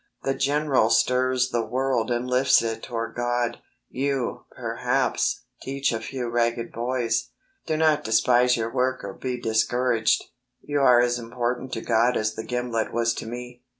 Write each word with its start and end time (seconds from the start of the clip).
The 0.23 0.33
General 0.33 0.89
stirs 0.89 1.51
the 1.51 1.63
world 1.63 2.09
and 2.09 2.27
lifts 2.27 2.63
it 2.63 2.81
toward 2.81 3.13
God. 3.15 3.59
You, 3.87 4.45
perhaps, 4.49 5.43
teach 5.61 5.91
a 5.91 5.99
few 5.99 6.27
ragged 6.27 6.71
boys. 6.71 7.29
Do 7.67 7.77
not 7.77 8.03
despise 8.03 8.57
your 8.57 8.73
work 8.73 9.03
or 9.03 9.13
be 9.13 9.39
discouraged. 9.39 10.23
You 10.59 10.79
are 10.79 10.99
as 11.01 11.19
important 11.19 11.71
to 11.73 11.81
God 11.81 12.17
as 12.17 12.33
the 12.33 12.43
gimlet 12.43 12.91
was 12.91 13.13
to 13.13 13.27
me. 13.27 13.61